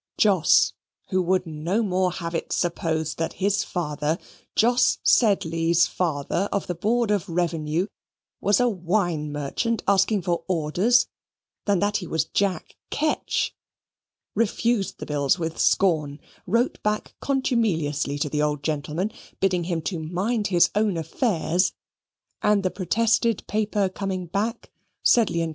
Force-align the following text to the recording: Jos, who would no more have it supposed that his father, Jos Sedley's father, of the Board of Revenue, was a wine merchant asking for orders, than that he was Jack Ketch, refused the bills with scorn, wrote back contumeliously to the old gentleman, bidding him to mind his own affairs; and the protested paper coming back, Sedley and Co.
Jos, 0.17 0.73
who 1.09 1.21
would 1.21 1.45
no 1.45 1.83
more 1.83 2.11
have 2.11 2.33
it 2.33 2.51
supposed 2.51 3.19
that 3.19 3.33
his 3.33 3.63
father, 3.63 4.17
Jos 4.55 4.97
Sedley's 5.03 5.85
father, 5.85 6.49
of 6.51 6.65
the 6.65 6.73
Board 6.73 7.11
of 7.11 7.29
Revenue, 7.29 7.85
was 8.39 8.59
a 8.59 8.67
wine 8.67 9.31
merchant 9.31 9.83
asking 9.87 10.23
for 10.23 10.43
orders, 10.47 11.07
than 11.65 11.77
that 11.81 11.97
he 11.97 12.07
was 12.07 12.25
Jack 12.25 12.75
Ketch, 12.89 13.53
refused 14.33 14.97
the 14.97 15.05
bills 15.05 15.37
with 15.37 15.59
scorn, 15.59 16.19
wrote 16.47 16.81
back 16.81 17.13
contumeliously 17.19 18.17
to 18.21 18.27
the 18.27 18.41
old 18.41 18.63
gentleman, 18.63 19.11
bidding 19.39 19.65
him 19.65 19.83
to 19.83 19.99
mind 19.99 20.47
his 20.47 20.71
own 20.73 20.97
affairs; 20.97 21.73
and 22.41 22.63
the 22.63 22.71
protested 22.71 23.45
paper 23.45 23.87
coming 23.87 24.25
back, 24.25 24.71
Sedley 25.03 25.41
and 25.41 25.49
Co. 25.49 25.49